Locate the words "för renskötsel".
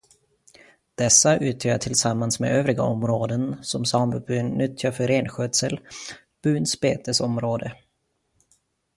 4.91-5.79